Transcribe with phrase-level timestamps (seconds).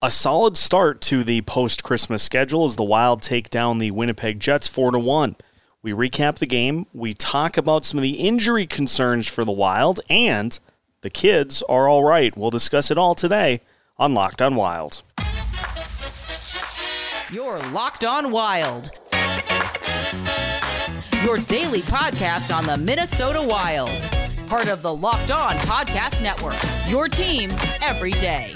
[0.00, 4.38] A solid start to the post Christmas schedule as the Wild take down the Winnipeg
[4.38, 5.34] Jets 4 to 1.
[5.82, 9.98] We recap the game, we talk about some of the injury concerns for the Wild,
[10.08, 10.56] and
[11.00, 12.36] the kids are all right.
[12.38, 13.60] We'll discuss it all today
[13.96, 15.02] on Locked on Wild.
[17.32, 18.92] You're Locked on Wild.
[21.24, 23.90] Your daily podcast on the Minnesota Wild.
[24.48, 26.56] Part of the Locked On Podcast Network.
[26.88, 27.50] Your team
[27.82, 28.54] every day.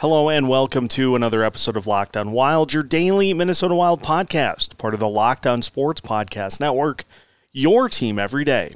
[0.00, 4.76] Hello and welcome to another episode of Locked On Wild, your daily Minnesota Wild podcast,
[4.76, 7.04] part of the Locked On Sports Podcast Network,
[7.50, 8.72] your team every day.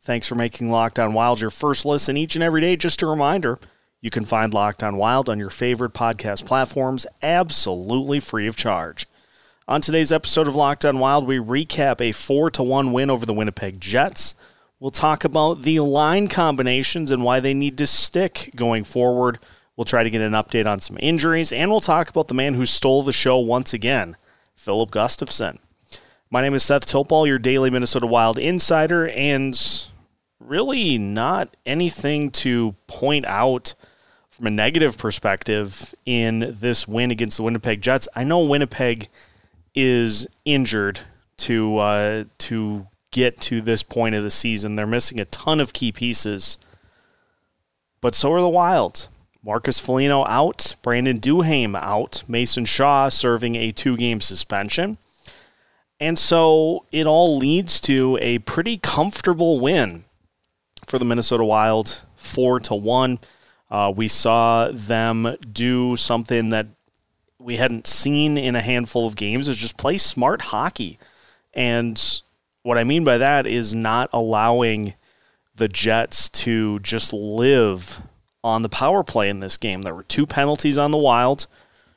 [0.00, 2.76] Thanks for making Locked On Wild your first listen each and every day.
[2.76, 3.58] Just a reminder,
[4.00, 9.06] you can find Locked On Wild on your favorite podcast platforms absolutely free of charge.
[9.68, 13.26] On today's episode of Locked On Wild, we recap a 4 to 1 win over
[13.26, 14.34] the Winnipeg Jets.
[14.80, 19.38] We'll talk about the line combinations and why they need to stick going forward.
[19.76, 22.54] We'll try to get an update on some injuries, and we'll talk about the man
[22.54, 24.16] who stole the show once again,
[24.54, 25.56] Filip Gustavsson.
[26.30, 29.58] My name is Seth Topol, your daily Minnesota Wild insider, and
[30.38, 33.74] really not anything to point out
[34.30, 38.08] from a negative perspective in this win against the Winnipeg Jets.
[38.14, 39.08] I know Winnipeg
[39.74, 41.00] is injured
[41.38, 44.76] to uh, to get to this point of the season.
[44.76, 46.58] They're missing a ton of key pieces,
[48.00, 49.08] but so are the Wild.
[49.44, 54.98] Marcus Foligno out, Brandon Duhaime out, Mason Shaw serving a two game suspension.
[55.98, 60.04] And so it all leads to a pretty comfortable win
[60.86, 63.18] for the Minnesota Wild, 4 to 1.
[63.70, 66.66] Uh, we saw them do something that
[67.38, 70.98] we hadn't seen in a handful of games is just play smart hockey.
[71.54, 72.00] And
[72.62, 74.94] what I mean by that is not allowing
[75.54, 78.02] the Jets to just live
[78.44, 79.82] on the power play in this game.
[79.82, 81.46] There were two penalties on the Wild.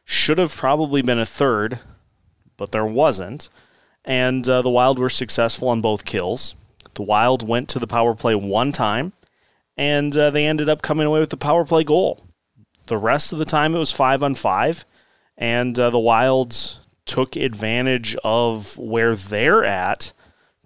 [0.04, 1.80] Should have probably been a third,
[2.58, 3.50] but there wasn't.
[4.04, 6.54] And uh, the Wild were successful on both kills.
[6.94, 9.14] The Wild went to the power play one time,
[9.76, 12.24] and uh, they ended up coming away with the power play goal.
[12.86, 14.86] The rest of the time, it was five on five,
[15.38, 20.14] and uh, the Wilds took advantage of where they're at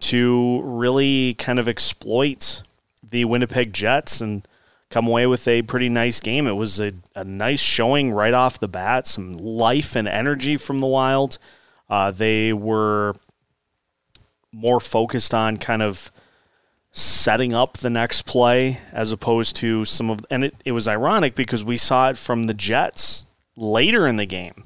[0.01, 2.63] to really kind of exploit
[3.07, 4.47] the Winnipeg Jets and
[4.89, 6.47] come away with a pretty nice game.
[6.47, 10.79] It was a, a nice showing right off the bat, some life and energy from
[10.79, 11.38] the Wild.
[11.89, 13.13] Uh, they were
[14.51, 16.11] more focused on kind of
[16.91, 21.35] setting up the next play as opposed to some of and it, it was ironic
[21.35, 24.63] because we saw it from the Jets later in the game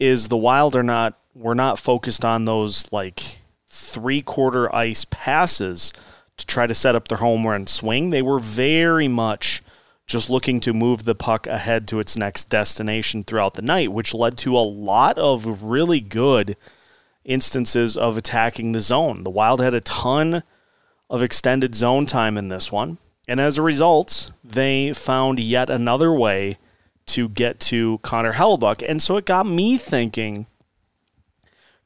[0.00, 3.38] is the Wild are not we're not focused on those like
[3.68, 5.92] three quarter ice passes
[6.36, 8.10] to try to set up their home run swing.
[8.10, 9.62] They were very much
[10.06, 14.12] just looking to move the puck ahead to its next destination throughout the night, which
[14.12, 16.56] led to a lot of really good
[17.24, 19.24] instances of attacking the zone.
[19.24, 20.42] The Wild had a ton
[21.08, 26.12] of extended zone time in this one, and as a result, they found yet another
[26.12, 26.58] way
[27.06, 28.84] to get to Connor Hellebuyck.
[28.86, 30.46] And so it got me thinking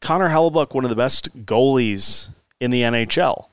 [0.00, 3.46] Connor Hellebuyck, one of the best goalies in the NHL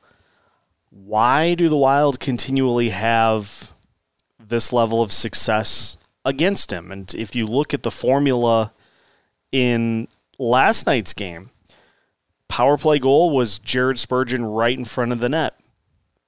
[0.95, 3.73] why do the Wild continually have
[4.39, 6.89] this level of success against him?
[6.89, 8.71] And if you look at the formula
[9.51, 10.07] in
[10.39, 11.49] last night's game,
[12.47, 15.59] power play goal was Jared Spurgeon right in front of the net.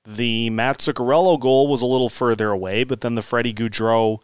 [0.03, 4.19] The Mats Zuccarello goal was a little further away, but then the Freddie Gaudreau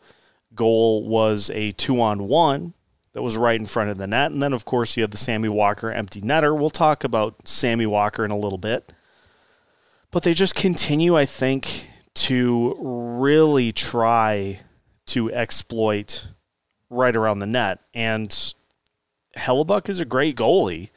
[0.54, 2.74] goal was a two on one
[3.14, 4.32] that was right in front of the net.
[4.32, 6.58] And then, of course, you have the Sammy Walker empty netter.
[6.58, 8.93] We'll talk about Sammy Walker in a little bit.
[10.14, 14.60] But they just continue, I think, to really try
[15.08, 16.28] to exploit
[16.92, 17.80] right around the net.
[17.96, 18.30] And
[19.36, 20.92] Hellebuyck is a great goalie.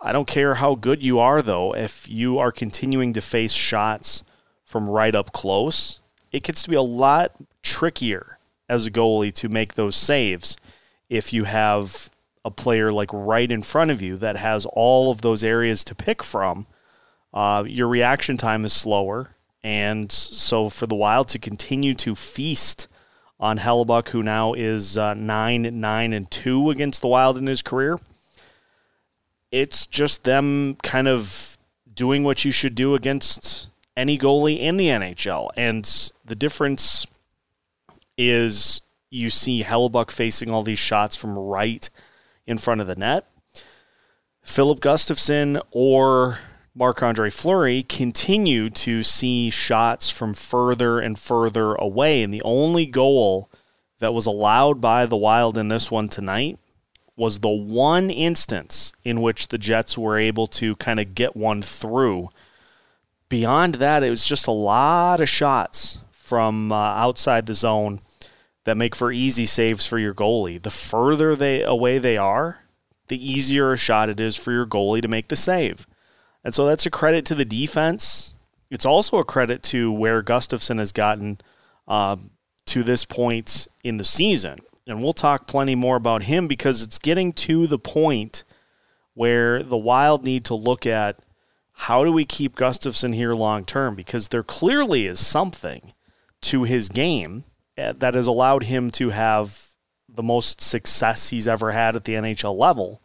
[0.00, 4.24] I don't care how good you are, though, if you are continuing to face shots
[4.64, 6.00] from right up close,
[6.32, 7.32] it gets to be a lot
[7.62, 8.38] trickier
[8.70, 10.56] as a goalie to make those saves
[11.10, 12.08] if you have
[12.42, 15.94] a player like right in front of you that has all of those areas to
[15.94, 16.66] pick from
[17.32, 19.34] uh, your reaction time is slower.
[19.62, 22.88] And so for the Wild to continue to feast
[23.38, 27.62] on Hellebuyck, who now is uh, 9 9 and 2 against the Wild in his
[27.62, 27.98] career,
[29.50, 31.58] it's just them kind of
[31.92, 35.50] doing what you should do against any goalie in the NHL.
[35.56, 35.84] And
[36.24, 37.06] the difference
[38.16, 41.88] is you see Hellebuyck facing all these shots from right
[42.46, 43.26] in front of the net.
[44.42, 46.38] Filip Gustavsson or
[46.74, 52.22] Marc Andre Fleury continue to see shots from further and further away.
[52.22, 53.50] And the only goal
[53.98, 56.58] that was allowed by the Wild in this one tonight
[57.16, 61.60] was the one instance in which the Jets were able to kind of get one
[61.60, 62.28] through.
[63.28, 68.00] Beyond that, it was just a lot of shots from uh, outside the zone
[68.64, 70.62] that make for easy saves for your goalie.
[70.62, 72.60] The further they away they are,
[73.08, 75.86] the easier a shot it is for your goalie to make the save.
[76.44, 78.34] And so that's a credit to the defense.
[78.70, 81.38] It's also a credit to where Gustavsson has gotten
[81.88, 82.16] uh,
[82.66, 84.60] to this point in the season.
[84.86, 88.44] And we'll talk plenty more about him because it's getting to the point
[89.14, 91.20] where the Wild need to look at
[91.72, 95.92] how do we keep Gustavsson here long term because there clearly is something
[96.42, 97.44] to his game
[97.78, 99.70] uh, that has allowed him to have
[100.08, 103.02] the most success he's ever had at the NHL level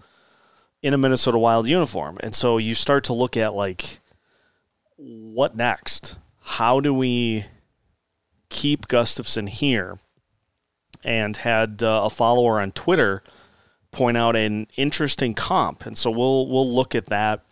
[0.85, 2.19] in a Minnesota Wild uniform.
[2.19, 4.01] And so you start to look at like
[4.97, 6.15] what next?
[6.41, 7.45] How do we
[8.49, 9.97] keep Gustavsson here?
[11.03, 13.23] And had uh, a follower on Twitter
[13.89, 17.43] point out an interesting comp, and so we'll we'll look at that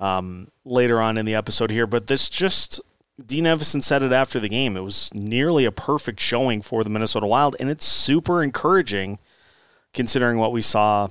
[0.00, 1.86] um, later on in the episode here.
[1.86, 2.80] But this just
[3.24, 4.76] Dean Evason said it after the game.
[4.76, 9.18] It was nearly a perfect showing for the Minnesota Wild, and it's super encouraging
[9.94, 11.08] considering what we saw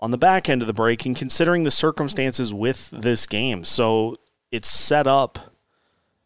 [0.00, 3.64] on the back end of the break and considering the circumstances with this game.
[3.64, 4.16] So
[4.50, 5.54] it's set up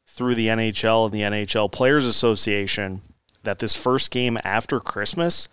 [0.04, 3.02] through the NHL and the NHL Players Association
[3.44, 5.48] that this first game after Christmas,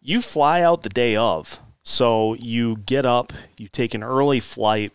[0.00, 1.60] you fly out the day of.
[1.82, 4.92] So you get up, you take an early flight.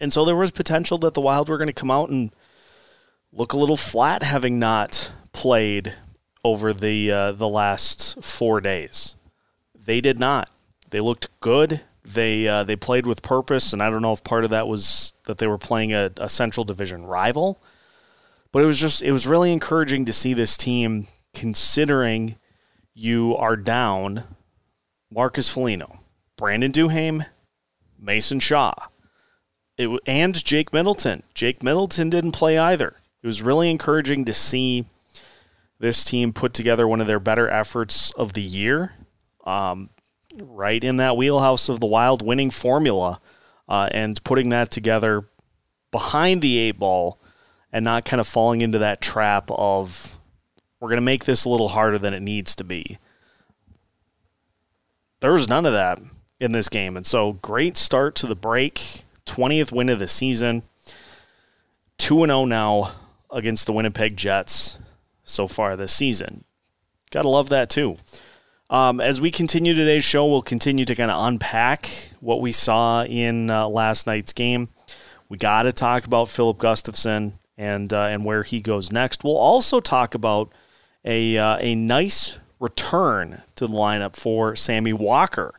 [0.00, 2.34] And so there was potential that the Wild were going to come out and
[3.32, 5.94] look a little flat having not played
[6.44, 9.16] over the uh, the last 4 days.
[9.74, 10.50] They did not.
[10.94, 11.80] They looked good.
[12.04, 15.14] They uh, they played with purpose, and I don't know if part of that was
[15.24, 17.60] that they were playing a, a Central Division rival,
[18.52, 22.36] but it was just it was really encouraging to see this team considering
[22.94, 24.22] you are down
[25.10, 25.98] Marcus Foligno,
[26.36, 27.26] Brandon Duhaime,
[27.98, 28.74] Mason Shaw,
[29.76, 31.24] it, and Jake Middleton.
[31.34, 32.94] Jake Middleton didn't play either.
[33.20, 34.84] It was really encouraging to see
[35.80, 38.92] this team put together one of their better efforts of the year.
[39.44, 39.90] Um,
[40.40, 43.20] right in that wheelhouse of the wild winning formula
[43.68, 45.26] uh, and putting that together
[45.90, 47.18] behind the eight ball
[47.72, 50.18] and not kind of falling into that trap of
[50.80, 52.98] we're going to make this a little harder than it needs to be.
[55.20, 56.00] There was none of that
[56.38, 56.96] in this game.
[56.96, 59.04] And so great start to the break.
[59.24, 60.62] 20th win of the season.
[61.98, 62.92] 2 0 now
[63.30, 64.78] against the Winnipeg Jets
[65.24, 66.44] so far this season.
[67.10, 67.96] Got to love that too.
[68.70, 71.90] Um, as we continue today's show, we'll continue to kind of unpack
[72.20, 74.68] what we saw in uh, last night's game.
[75.28, 79.22] We got to talk about Filip Gustavsson and uh, and where he goes next.
[79.22, 80.50] We'll also talk about
[81.04, 85.54] a uh, a nice return to the lineup for Sammy Walker.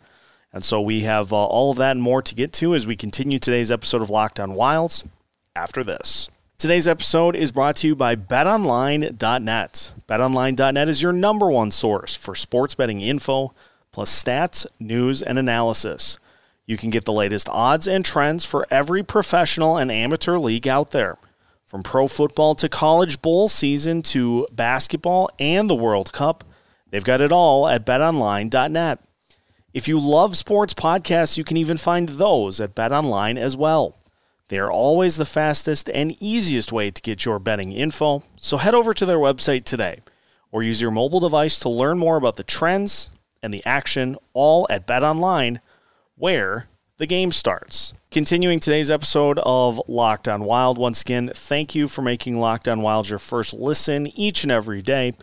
[0.51, 2.95] And so we have uh, all of that and more to get to as we
[2.95, 5.03] continue today's episode of Locked On Wilds
[5.55, 6.29] after this.
[6.57, 9.93] Today's episode is brought to you by betonline.net.
[10.07, 13.53] Betonline.net is your number one source for sports betting info,
[13.91, 16.17] plus stats, news, and analysis.
[16.65, 20.91] You can get the latest odds and trends for every professional and amateur league out
[20.91, 21.17] there.
[21.65, 26.45] From pro football to college bowl season to basketball and the World Cup,
[26.89, 28.99] they've got it all at betonline.net.
[29.73, 33.97] If you love sports podcasts, you can even find those at betonline as well.
[34.47, 38.75] They are always the fastest and easiest way to get your betting info, so head
[38.75, 40.01] over to their website today
[40.51, 43.11] or use your mobile device to learn more about the trends
[43.43, 45.59] and the action all at BetOnline,
[46.15, 47.93] where the game starts.
[48.09, 52.81] Continuing today's episode of Locked On Wild, once again, thank you for making Locked On
[52.81, 55.13] Wild your first listen each and every day.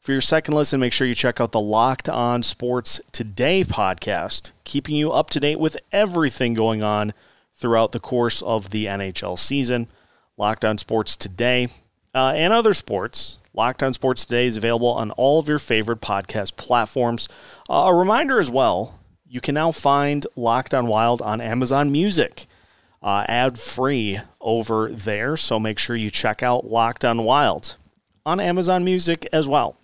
[0.00, 4.52] For your second listen, make sure you check out the Locked On Sports Today podcast,
[4.64, 7.12] keeping you up to date with everything going on
[7.58, 9.88] throughout the course of the NHL season.
[10.36, 11.68] Locked On Sports Today
[12.14, 13.38] uh, and other sports.
[13.52, 17.28] Locked On Sports Today is available on all of your favorite podcast platforms.
[17.68, 22.46] Uh, a reminder as well, you can now find Locked On Wild on Amazon Music.
[23.02, 27.76] Uh, ad free over there, so make sure you check out Locked On Wild
[28.24, 29.76] on Amazon Music as well.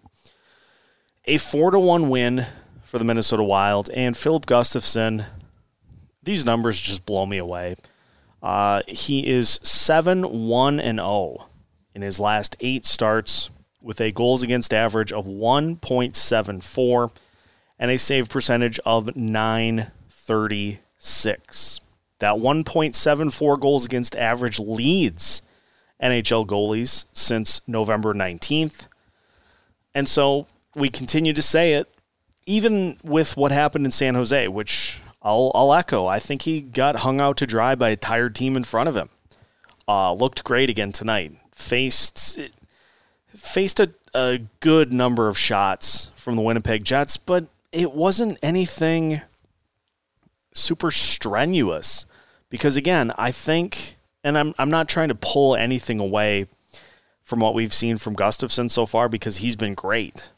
[1.26, 2.46] A 4 to 1 win
[2.82, 5.26] for the Minnesota Wild, and Filip Gustavsson
[6.24, 7.76] these numbers just blow me away.
[8.42, 11.46] Uh, he is 7 1 and 0
[11.94, 13.48] in his last eight starts
[13.80, 17.10] with a goals against average of 1.74
[17.78, 21.80] and a save percentage of 936.
[22.18, 25.42] That 1.74 goals against average leads
[26.02, 28.86] NHL goalies since November 19th.
[29.94, 31.88] And so we continue to say it,
[32.46, 36.06] even with what happened in San Jose, which I'll, I'll echo.
[36.06, 38.96] I think he got hung out to dry by a tired team in front of
[38.96, 39.08] him.
[39.88, 41.32] Uh, looked great again tonight.
[41.52, 42.38] Faced
[43.28, 49.22] faced a, a good number of shots from the Winnipeg Jets, but it wasn't anything
[50.52, 52.06] super strenuous.
[52.48, 56.46] Because again, I think, and I'm I'm not trying to pull anything away
[57.22, 60.30] from what we've seen from Gustavsson so far because he's been great.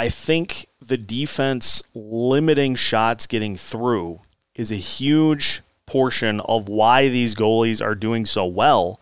[0.00, 4.20] I think the defense limiting shots getting through
[4.54, 8.98] is a huge portion of why these goalies are doing so well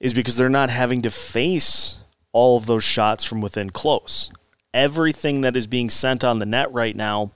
[0.00, 2.00] is because they're not having to face
[2.32, 4.28] all of those shots from within close.
[4.74, 7.30] Everything that is being sent on the net right now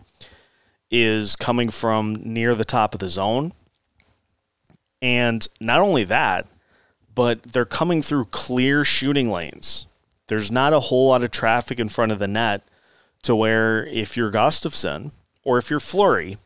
[0.91, 3.53] is coming from near the top of the zone.
[5.01, 6.49] And not only that,
[7.15, 9.87] but they're coming through clear shooting lanes.
[10.27, 12.65] There's not a whole lot of traffic in front of the net
[13.23, 15.13] to where if you're Gustavsson
[15.45, 16.39] or if you're Fleury,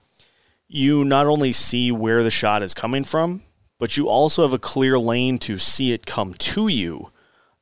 [0.69, 3.43] you not only see where the shot is coming from,
[3.79, 7.11] but you also have a clear lane to see it come to you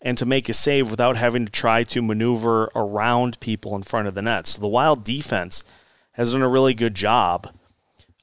[0.02, 4.08] and to make a save without having to try to maneuver around people in front
[4.08, 4.46] of the net.
[4.46, 5.64] So the Wild defense
[6.12, 7.52] has done a really good job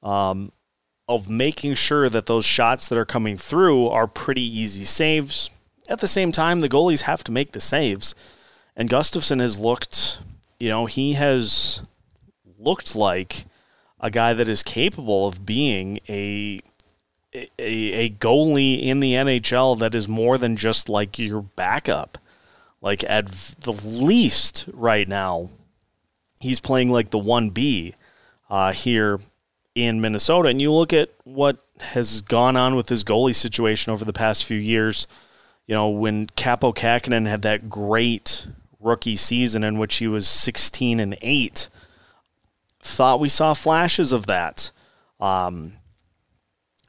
[0.01, 0.51] um,
[1.07, 5.49] of making sure that those shots that are coming through are pretty easy saves.
[5.89, 8.13] At the same time, the goalies have to make the saves.
[8.75, 10.19] And Gustavsson has looked,
[10.59, 11.81] you know, he has
[12.57, 13.45] looked like
[13.99, 16.61] a guy that is capable of being a
[17.33, 22.17] a, a goalie in the NHL that is more than just like your backup.
[22.81, 25.49] Like at the least right now,
[26.39, 27.93] he's playing like the one B
[28.49, 29.19] uh, here
[29.75, 30.49] in Minnesota.
[30.49, 34.45] And you look at what has gone on with his goalie situation over the past
[34.45, 35.05] few years.
[35.65, 38.47] You know, when Kaapo Kähkönen had that great
[38.87, 41.67] rookie season in which he was 16 and 8,
[42.81, 44.71] thought we saw flashes of that.
[45.19, 45.73] Um,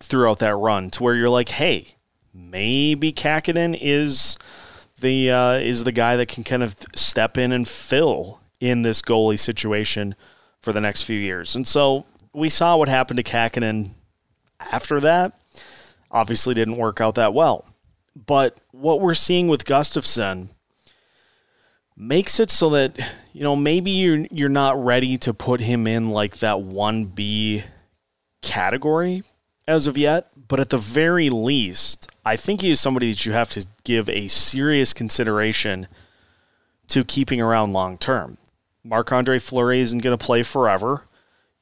[0.01, 1.87] throughout that run to where you're like, hey,
[2.33, 4.37] maybe Kähkönen is
[5.01, 9.03] the uh, is the guy that can kind of step in and fill in this
[9.03, 10.15] goalie situation
[10.61, 11.55] for the next few years.
[11.55, 13.91] And so we saw what happened to Kähkönen
[14.61, 15.41] after that.
[16.11, 17.67] Obviously didn't work out that well.
[18.15, 20.49] But what we're seeing with Gustavsson
[21.99, 22.97] makes it so that,
[23.33, 27.65] you know, maybe you're you're not ready to put him in like that 1B
[28.41, 29.25] category
[29.67, 33.33] as of yet, but at the very least, I think he is somebody that you
[33.33, 35.89] have to give a serious consideration
[36.89, 38.39] to keeping around long term.
[38.85, 41.03] Marc Andre Fleury isn't going to play forever.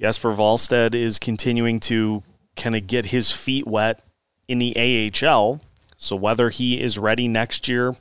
[0.01, 2.23] Jesper Wallstedt is continuing to
[2.55, 4.03] kind of get his feet wet
[4.47, 5.61] in the AHL.
[5.97, 7.97] So whether he is ready next year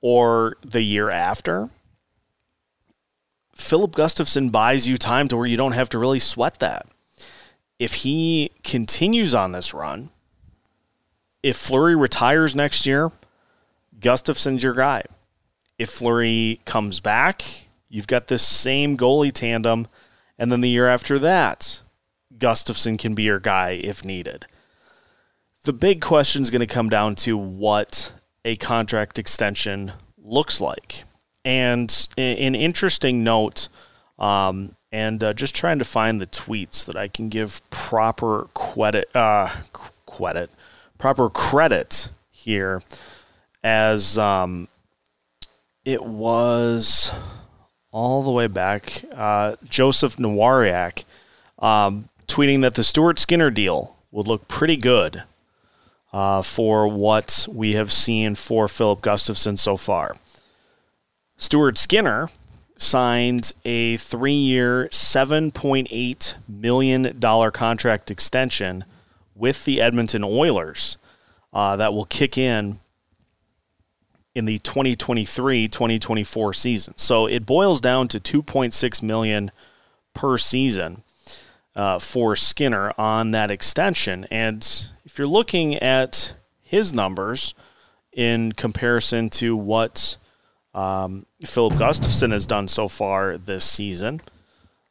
[0.00, 1.70] or the year after,
[3.54, 6.86] Filip Gustavsson buys you time to where you don't have to really sweat that
[7.78, 10.10] if he continues on this run,
[11.42, 13.12] if Fleury retires next year,
[13.98, 15.02] Gustavsson's your guy.
[15.78, 17.42] If Fleury comes back,
[17.88, 19.88] you've got this same goalie tandem,
[20.38, 21.82] and then the year after that,
[22.36, 24.46] Gustavsson can be your guy if needed.
[25.64, 28.12] The big question is going to come down to what
[28.46, 31.02] a contract extension looks like.
[31.44, 33.68] And an interesting note
[34.18, 39.14] um, and uh, just trying to find the tweets that I can give proper credit,
[39.14, 39.50] uh,
[40.06, 40.50] credit,
[40.96, 42.82] proper credit here,
[43.62, 44.68] as um,
[45.84, 47.12] it was
[47.90, 49.04] all the way back.
[49.12, 51.04] Uh, Joseph Nowariak
[51.58, 55.24] um, tweeting that the Stuart Skinner deal would look pretty good
[56.16, 60.16] uh, for what we have seen for Filip Gustavsson so far.
[61.36, 62.30] Stuart Skinner
[62.74, 67.20] signed a three year, $7.8 million
[67.52, 68.86] contract extension
[69.34, 70.96] with the Edmonton Oilers
[71.52, 72.80] uh, that will kick in
[74.34, 76.94] in the 2023 2024 season.
[76.96, 79.50] So it boils down to 2.6 million
[80.14, 81.02] per season
[81.74, 84.26] uh, for Skinner on that extension.
[84.30, 84.66] And
[85.16, 87.54] if you're looking at his numbers
[88.12, 90.18] in comparison to what
[90.74, 94.20] um, Filip Gustavsson has done so far this season.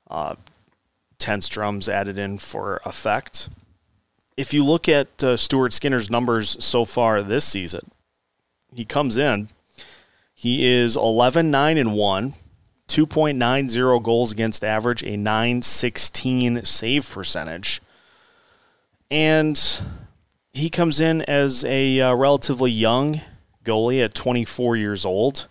[0.09, 0.33] Uh,
[1.19, 3.49] tense drums added in for effect.
[4.35, 7.91] If you look at uh, Stuart Skinner's numbers so far this season,
[8.73, 9.49] he comes in.
[10.33, 12.33] He is 11 9 and 1,
[12.87, 17.79] 2.90 goals against average, a 916 save percentage.
[19.11, 19.55] And
[20.55, 23.21] he comes in as a uh, relatively young
[23.63, 25.47] goalie at 24 years old.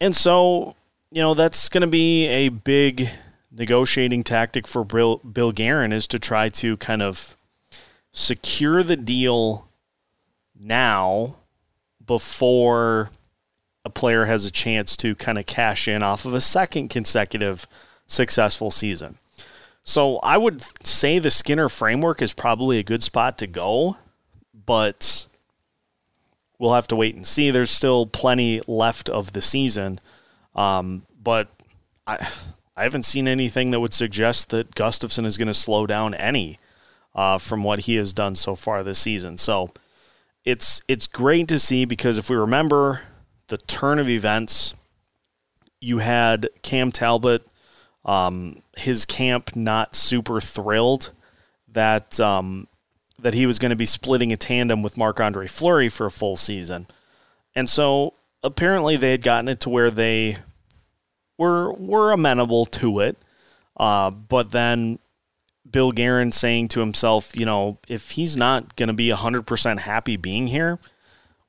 [0.00, 0.74] And so,
[1.10, 3.10] you know, that's going to be a big
[3.52, 7.36] negotiating tactic for Bill, Bill Guerin is to try to kind of
[8.12, 9.68] secure the deal
[10.58, 11.36] now
[12.04, 13.10] before
[13.84, 17.66] a player has a chance to kind of cash in off of a second consecutive
[18.06, 19.18] successful season.
[19.82, 23.98] So I would say the Skinner framework is probably a good spot to go,
[24.66, 25.26] but
[26.58, 27.50] we'll have to wait and see.
[27.50, 30.00] There's still plenty left of the season,
[30.54, 31.48] um, but
[32.06, 32.26] I
[32.76, 36.58] I haven't seen anything that would suggest that Gustavsson is going to slow down any
[37.14, 39.36] uh, from what he has done so far this season.
[39.36, 39.70] So
[40.44, 43.02] it's it's great to see because if we remember
[43.48, 44.74] the turn of events,
[45.80, 47.46] you had Cam Talbot,
[48.04, 51.10] um, his camp not super thrilled
[51.68, 52.68] that um,
[53.18, 56.10] that he was going to be splitting a tandem with Marc Andre Fleury for a
[56.10, 56.86] full season,
[57.54, 60.38] and so apparently they had gotten it to where they
[61.38, 63.16] were were amenable to it.
[63.76, 64.98] Uh, but then
[65.68, 70.16] Bill Guerin saying to himself, you know, if he's not going to be 100% happy
[70.16, 70.78] being here,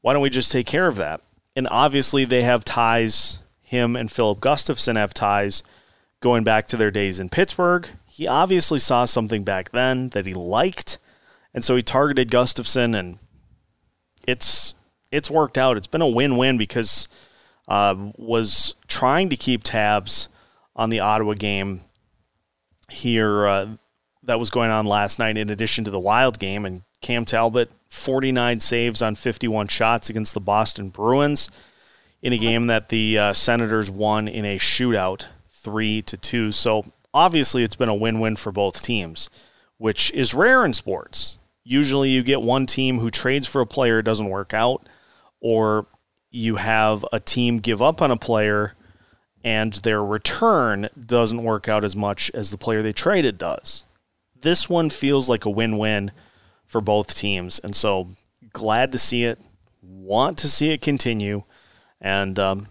[0.01, 1.21] why don't we just take care of that?
[1.55, 3.39] And obviously, they have ties.
[3.61, 5.63] Him and Filip Gustavsson have ties
[6.19, 7.87] going back to their days in Pittsburgh.
[8.05, 10.97] He obviously saw something back then that he liked,
[11.53, 13.19] and so he targeted Gustavsson, and
[14.27, 14.75] it's
[15.11, 15.77] it's worked out.
[15.77, 17.07] It's been a win-win because
[17.67, 20.29] uh, was trying to keep tabs
[20.75, 21.81] on the Ottawa game
[22.89, 23.67] here uh,
[24.23, 26.65] that was going on last night, in addition to the Wild game.
[26.65, 31.51] And Cam Talbot, 49 saves on 51 shots against the Boston Bruins
[32.23, 36.51] in a game that the uh, Senators won in a shootout, three to two.
[36.51, 39.29] So obviously, it's been a win-win for both teams,
[39.77, 41.37] which is rare in sports.
[41.63, 44.89] Usually, you get one team who trades for a player, doesn't work out,
[45.39, 45.85] or
[46.31, 48.73] you have a team give up on a player
[49.43, 53.85] and their return doesn't work out as much as the player they traded does.
[54.35, 56.11] This one feels like a win win
[56.65, 57.59] for both teams.
[57.59, 58.09] And so
[58.53, 59.39] glad to see it,
[59.81, 61.43] want to see it continue.
[62.01, 62.67] And um,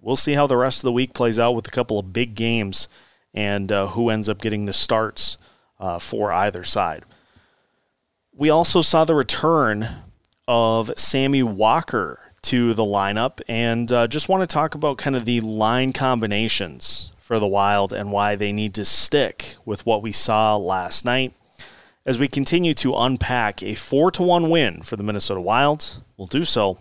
[0.00, 2.34] we'll see how the rest of the week plays out with a couple of big
[2.34, 2.88] games
[3.32, 5.36] and uh, who ends up getting the starts
[5.80, 7.04] uh, for either side.
[8.32, 9.88] We also saw the return
[10.46, 15.24] of Sammy Walker to the lineup and uh, just want to talk about kind of
[15.24, 20.12] the line combinations for the Wild and why they need to stick with what we
[20.12, 21.32] saw last night.
[22.06, 26.02] As we continue to unpack a 4 to 1 win for the Minnesota Wilds.
[26.18, 26.78] we'll do so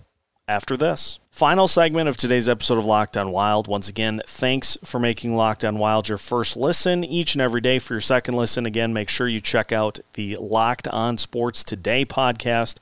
[0.49, 1.19] after this.
[1.31, 3.69] Final segment of today's episode of Locked On Wild.
[3.69, 7.79] Once again, thanks for making Locked On Wild your first listen each and every day.
[7.79, 12.05] For your second listen, again, make sure you check out the Locked On Sports Today
[12.05, 12.79] podcast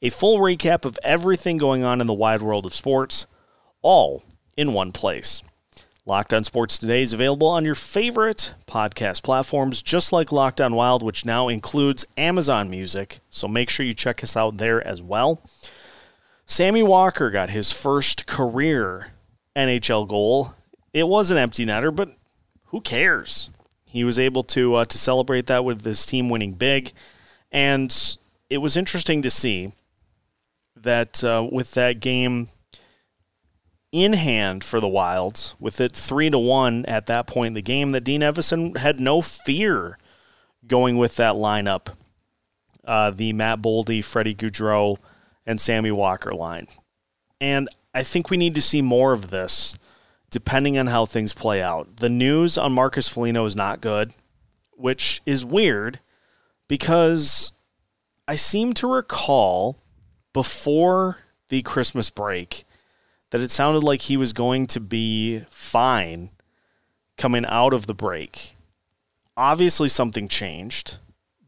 [0.00, 3.26] a full recap of everything going on in the wide world of sports,
[3.80, 4.22] all
[4.56, 5.42] in one place.
[6.06, 10.74] Locked On Sports Today is available on your favorite podcast platforms, just like Locked On
[10.74, 13.20] Wild, which now includes Amazon Music.
[13.30, 15.40] So make sure you check us out there as well.
[16.44, 19.12] Sammy Walker got his first career
[19.56, 20.54] NHL goal.
[20.92, 22.14] It was an empty netter, but
[22.66, 23.48] who cares?
[23.86, 26.92] He was able to uh, to celebrate that with his team winning big,
[27.50, 28.18] and
[28.50, 29.72] it was interesting to see
[30.76, 32.50] that uh, with that game
[33.94, 37.62] in hand for the Wilds, with it three to one at that point in the
[37.62, 39.96] game, that Dean Evason had no fear
[40.66, 41.94] going with that lineup,
[42.84, 44.98] uh, the Matt Boldy, Freddie Gaudreau,
[45.46, 46.66] and Sammy Walker line.
[47.40, 49.78] And I think we need to see more of this,
[50.28, 51.98] depending on how things play out.
[51.98, 54.12] The news on Marcus Foligno is not good,
[54.72, 56.00] which is weird
[56.66, 57.52] because
[58.26, 59.78] I seem to recall
[60.32, 62.64] before the Christmas break
[63.34, 66.30] that it sounded like he was going to be fine
[67.18, 68.54] coming out of the break.
[69.36, 70.98] Obviously, something changed,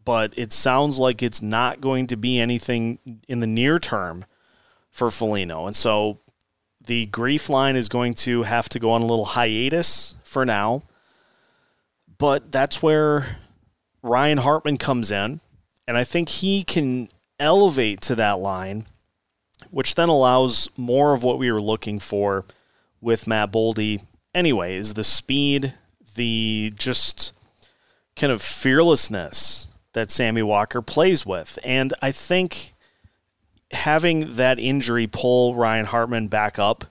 [0.04, 4.24] but it sounds like it's not going to be anything in the near term
[4.90, 5.68] for Foligno.
[5.68, 6.18] And so
[6.84, 10.82] the GREEF line is going to have to go on a little hiatus for now.
[12.18, 13.36] But that's where
[14.02, 15.38] Ryan Hartman comes in.
[15.86, 18.86] And I think he can elevate to that line,
[19.70, 22.44] which then allows more of what we were looking for
[23.00, 24.04] with Matt Boldy.
[24.34, 25.74] Anyways, the speed,
[26.14, 27.32] the just
[28.16, 31.58] kind of fearlessness that Sammy Walker plays with.
[31.64, 32.74] And I think
[33.72, 36.84] having that injury pull Ryan Hartman back up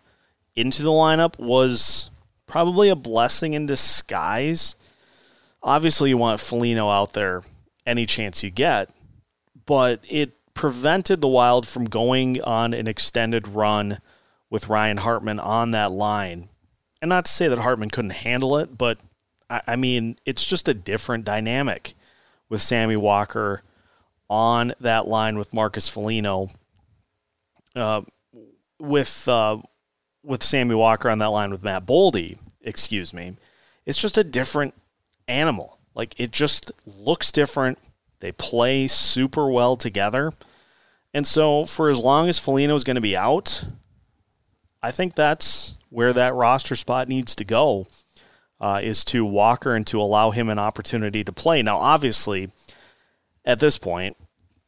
[0.56, 2.10] into the lineup was
[2.48, 4.76] probably a blessing in disguise.
[5.62, 7.44] Obviously, you want Foligno out there
[7.86, 8.90] any chance you get,
[9.66, 14.00] but it prevented the Wild from going on an extended run
[14.50, 16.50] with Ryan Hartman on that line.
[17.02, 18.98] And not to say that Hartman couldn't handle it, but
[19.50, 21.94] I mean, it's just a different dynamic
[22.50, 23.62] with Sammy Walker
[24.28, 26.50] on that line with Marcus Foligno.
[27.76, 28.02] Uh,
[28.80, 29.58] with uh,
[30.24, 33.36] with Sammy Walker on that line with Matt Boldy, excuse me,
[33.86, 34.74] it's just a different
[35.28, 35.78] animal.
[35.94, 37.78] Like it just looks different.
[38.20, 40.34] They play super well together.
[41.14, 43.66] And so for as long as Foligno is going to be out,
[44.82, 47.88] I think that's where that roster spot needs to go
[48.60, 51.62] uh, is to Walker and to allow him an opportunity to play.
[51.62, 52.52] Now, obviously,
[53.44, 54.18] at this point,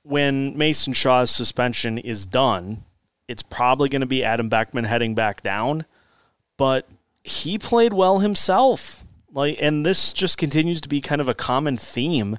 [0.03, 2.83] when Mason Shaw's suspension is done,
[3.27, 5.85] it's probably going to be Adam Beckman heading back down,
[6.55, 6.87] but
[7.23, 9.03] he played well himself.
[9.33, 12.37] Like, and this just continues to be kind of a common theme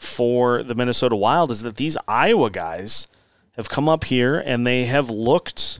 [0.00, 3.06] for the Minnesota Wild is that these Iowa guys
[3.52, 5.78] have come up here and they have looked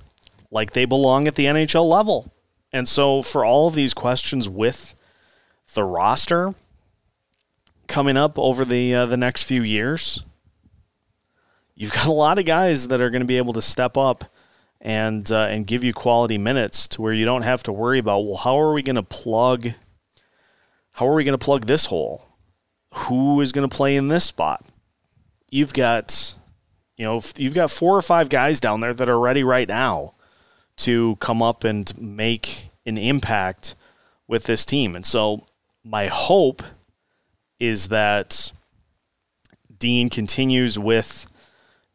[0.50, 2.30] like they belong at the NHL level.
[2.70, 4.94] And so, for all of these questions with
[5.72, 6.54] the roster
[7.86, 10.22] coming up over the uh, the next few years,
[11.74, 14.26] you've got a lot of guys that are going to be able to step up
[14.82, 18.20] and uh, and give you quality minutes to where you don't have to worry about
[18.20, 19.70] well, how are we going to plug?
[20.92, 22.29] How are we going to plug this hole?
[22.94, 24.64] Who is going to play in this spot?
[25.50, 26.34] You've got,
[26.96, 30.14] you know, you've got four or five guys down there that are ready right now
[30.78, 33.74] to come up and make an impact
[34.26, 34.96] with this team.
[34.96, 35.44] And so
[35.84, 36.62] my hope
[37.58, 38.52] is that
[39.78, 41.30] Dean continues with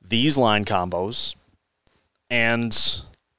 [0.02, 1.36] these line combos
[2.30, 2.78] and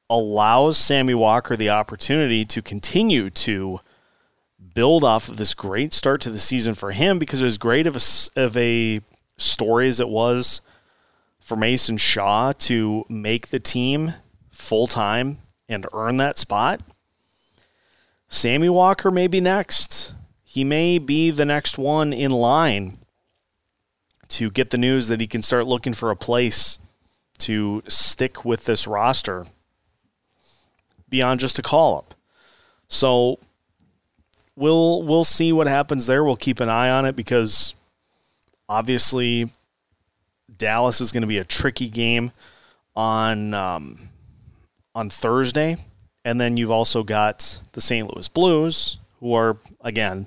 [0.09, 3.81] allows Sammy Walker the opportunity to continue to
[4.77, 7.97] build off of this great start to the season for him because as great of
[7.97, 9.01] a, of a
[9.39, 10.61] story as it was
[11.41, 14.13] for Mason Shaw to make the team
[14.51, 16.83] full time and earn that spot.
[18.29, 20.13] Sammy Walker may be next.
[20.45, 22.99] He may be the next one in line
[24.29, 26.79] to get the news that he can start looking for a place
[27.39, 29.47] to stick with this roster
[31.09, 32.15] beyond just a call up.
[32.89, 33.39] So
[34.57, 36.25] we'll we'll see what happens there.
[36.25, 37.75] We'll keep an eye on it because
[38.69, 39.51] obviously
[40.57, 42.33] Dallas is going to be a tricky game
[42.95, 43.99] on um,
[44.95, 45.77] on Thursday.
[46.25, 48.13] And then you've also got the St.
[48.13, 50.27] Louis Blues, who are, again,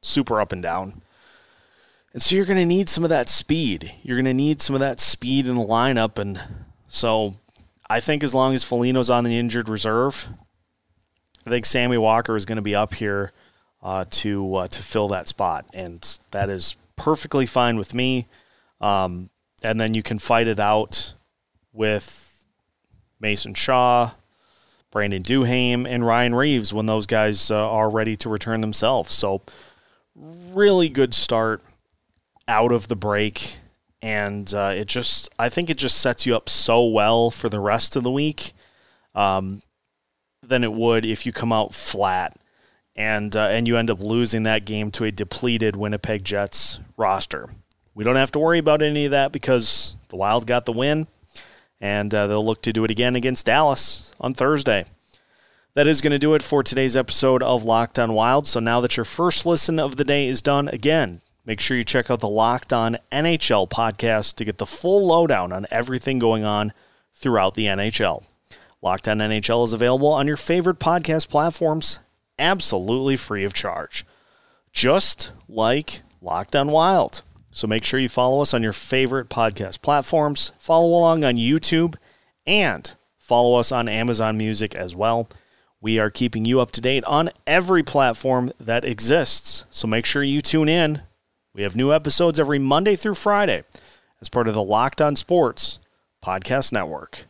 [0.00, 1.02] super up and down.
[2.14, 3.92] And so you're going to need some of that speed.
[4.02, 6.18] You're going to need some of that speed in the lineup.
[6.18, 6.40] And
[6.88, 7.34] so
[7.90, 10.26] I think as long as Foligno's on the injured reserve,
[11.46, 13.32] I think Sammy Walker is going to be up here
[13.82, 18.26] uh, to uh, to fill that spot, and that is perfectly fine with me.
[18.80, 19.30] Um,
[19.62, 21.14] and then you can fight it out
[21.72, 22.44] with
[23.20, 24.12] Mason Shaw,
[24.90, 29.12] Brandon Duhaime, and Ryan Reaves when those guys uh, are ready to return themselves.
[29.12, 29.42] So,
[30.14, 31.62] really good start
[32.48, 33.58] out of the break.
[34.02, 37.60] And uh, it just, I think it just sets you up so well for the
[37.60, 38.52] rest of the week
[39.14, 39.62] um,
[40.42, 42.36] than it would if you come out flat
[42.96, 47.48] and uh, and you end up losing that game to a depleted Winnipeg Jets roster.
[47.94, 51.06] We don't have to worry about any of that because the Wild got the win
[51.80, 54.84] and uh, they'll look to do it again against Dallas on Thursday.
[55.74, 58.46] That is going to do it for today's episode of Locked On Wild.
[58.46, 61.84] So now that your first listen of the day is done, again, make sure you
[61.84, 66.44] check out the Locked On NHL podcast to get the full lowdown on everything going
[66.44, 66.72] on
[67.14, 68.24] throughout the NHL.
[68.80, 71.98] Locked On NHL is available on your favorite podcast platforms,
[72.38, 74.04] absolutely free of charge.
[74.72, 77.22] Just like Locked On Wild.
[77.50, 81.96] So make sure you follow us on your favorite podcast platforms, follow along on YouTube,
[82.46, 85.28] and follow us on Amazon Music as well.
[85.80, 89.64] We are keeping you up to date on every platform that exists.
[89.70, 91.02] So make sure you tune in.
[91.54, 93.64] We have new episodes every Monday through Friday
[94.20, 95.78] as part of the Locked On Sports
[96.22, 97.24] Podcast Network.